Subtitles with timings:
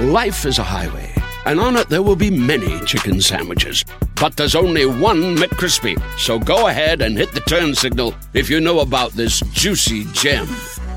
[0.00, 1.14] Life is a highway,
[1.46, 3.84] and on it there will be many chicken sandwiches.
[4.20, 5.96] But there's only one McCrispy.
[6.18, 10.48] So go ahead and hit the turn signal if you know about this juicy gem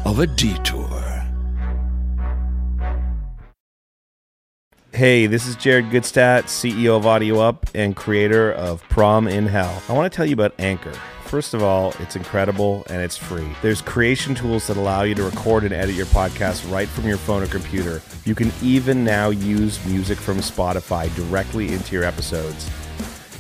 [0.04, 0.88] of a detour.
[4.94, 9.84] Hey, this is Jared Gutstadt, CEO of Audio Up and creator of Prom in Hell.
[9.88, 10.94] I want to tell you about Anchor.
[11.28, 13.50] First of all, it's incredible and it's free.
[13.62, 17.18] There's creation tools that allow you to record and edit your podcast right from your
[17.18, 18.02] phone or computer.
[18.24, 22.70] You can even now use music from Spotify directly into your episodes.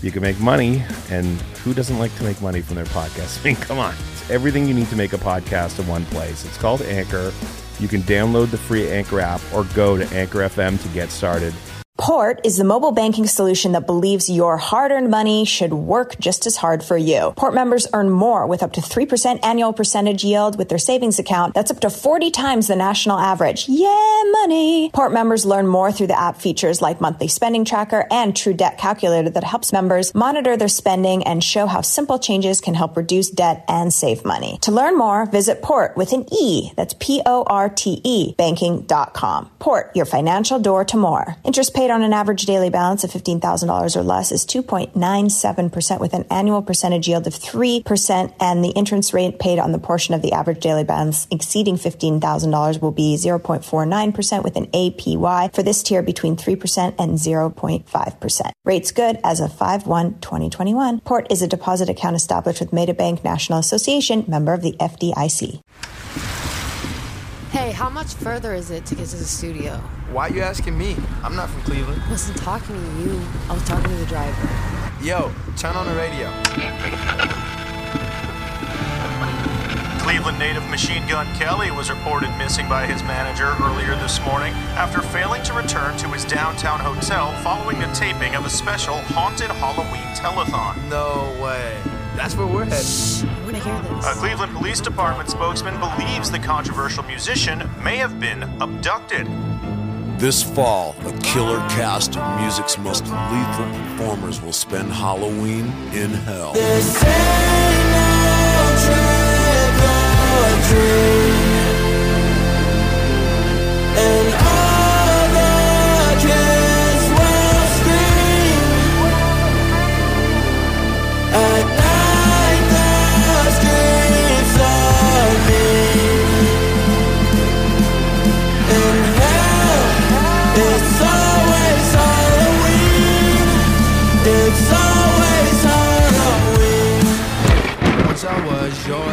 [0.04, 1.26] You can make money, and
[1.64, 3.40] who doesn't like to make money from their podcast?
[3.40, 3.96] I mean, come on.
[4.12, 6.46] It's everything you need to make a podcast in one place.
[6.46, 7.32] It's called Anchor.
[7.80, 11.54] You can download the free Anchor app or go to Anchor FM to get started.
[11.98, 16.46] Porte is the mobile banking solution that believes your hard earned money should work just
[16.46, 17.34] as hard for you.
[17.36, 21.56] Porte members earn more with up to 3% annual percentage yield with their savings account.
[21.56, 23.68] That's up to 40 times the national average.
[23.68, 24.92] Yeah, money.
[24.92, 28.78] Porte members learn more through the app features like monthly spending tracker and true debt
[28.78, 33.32] calculator that helps members monitor their spending and show how simple changes can help reduce
[33.32, 34.60] debt and save money.
[34.62, 36.72] To learn more, visit Porte with an E.
[36.76, 39.50] That's P O R T E banking.com.
[39.58, 41.36] Porte, your financial door to more.
[41.44, 46.26] Interest paid on an average daily balance of $15,000 or less is 2.97% with an
[46.30, 50.34] annual percentage yield of 3%, and the interest rate paid on the portion of the
[50.34, 56.36] average daily balance exceeding $15,000 will be 0.49% with an APY for this tier between
[56.36, 58.52] 3% and 0.5%.
[58.66, 61.04] Rates good as of 5-1-2021.
[61.04, 65.62] Porte is a deposit account established with MetaBank National Association, member of the FDIC.
[67.78, 69.78] Hey, how much further is it to get to the studio?
[70.12, 70.96] Why you asking me?
[71.22, 72.02] I'm not from Cleveland.
[72.08, 73.22] I wasn't talking to you.
[73.50, 74.50] I was talking to the driver.
[75.00, 76.28] Yo, turn on the radio.
[80.02, 85.02] Cleveland native Machine Gun Kelly was reported missing by his manager earlier this morning after
[85.02, 90.08] failing to return to his downtown hotel following the taping of a special haunted Halloween
[90.16, 90.90] telethon.
[90.90, 91.78] No way.
[92.28, 93.30] That's where we're headed.
[93.40, 94.06] I want to hear this.
[94.06, 99.28] A Cleveland Police Department spokesman believes the controversial musician may have been abducted.
[100.20, 106.52] This fall, a killer cast of music's most lethal performers will spend Halloween in hell.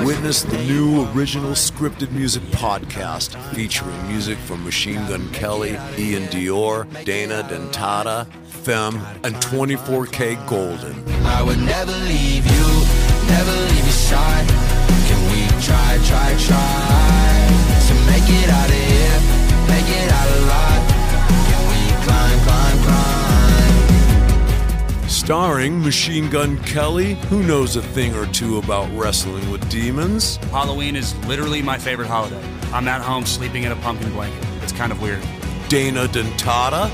[0.05, 6.87] Witness the new original scripted music podcast featuring music from Machine Gun Kelly, iann dior,
[7.05, 11.09] Dana Dentata, phem, and 24kGoldn.
[11.25, 12.67] I would never leave you,
[13.29, 14.49] never leave you side.
[15.09, 15.99] Can we try
[25.65, 30.95] Starring Machine Gun Kelly, who knows a thing or two about wrestling with demons, Halloween
[30.95, 32.45] is literally my favorite holiday.
[32.71, 34.47] I'm at home sleeping in a pumpkin blanket.
[34.63, 35.23] It's kind of weird.
[35.71, 36.91] Dana Dentata.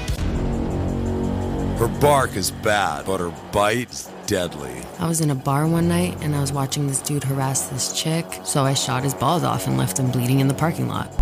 [1.81, 4.81] Her bark is bad, but her bite is deadly.
[5.01, 8.01] I was in a bar one night and I was watching this dude harass this
[8.01, 11.13] chick, so I shot his balls off and left him bleeding in the parking lot.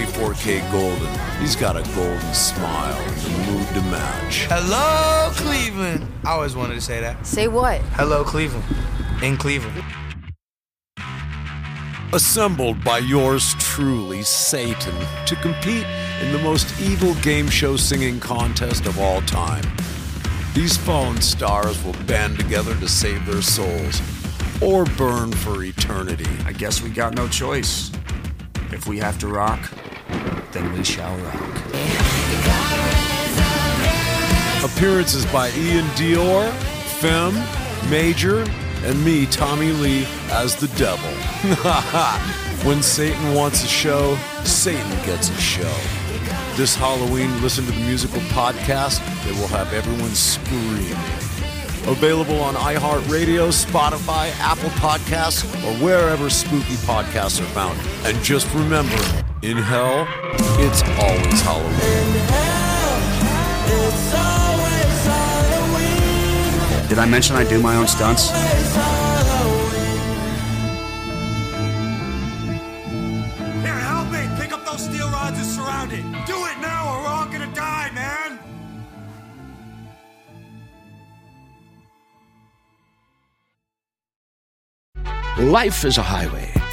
[0.00, 1.40] And 24kGoldn.
[1.40, 4.46] He's got a golden smile and the mood to match.
[4.48, 6.06] Hello, Cleveland.
[6.24, 7.26] I always wanted to say that.
[7.26, 7.80] Say what?
[7.92, 8.64] Hello, Cleveland.
[9.22, 9.84] In Cleveland.
[12.12, 14.94] Assembled by yours truly, Satan,
[15.26, 15.86] to compete
[16.22, 19.64] in the most evil game show singing contest of all time.
[20.54, 24.00] These fallen stars will band together to save their souls
[24.62, 26.26] or burn for eternity.
[26.46, 27.92] I guess we got no choice.
[28.72, 29.70] If we have to rock,
[30.52, 31.56] then we shall rock.
[34.64, 36.50] Appearances by iann dior,
[37.00, 37.34] phem,
[37.90, 38.44] Major,
[38.84, 41.10] and me, Tommy Lee, as the devil.
[42.66, 45.74] when Satan wants a show, Satan gets a show.
[46.56, 50.92] This Halloween, listen to the musical podcast that will have everyone screaming.
[51.86, 57.78] Available on iHeartRadio, Spotify, Apple Podcasts, or wherever spooky podcasts are found.
[58.04, 58.96] And just remember,
[59.42, 60.06] in hell,
[60.58, 62.10] it's always Halloween.
[63.72, 64.60] It's always
[66.98, 68.30] I mention I do my own stunts?
[73.62, 74.28] Here, help me!
[74.38, 76.02] Pick up those steel rods and surround it!
[76.26, 78.38] Do it now or we're all gonna die, man!
[85.50, 86.52] Life is a highway,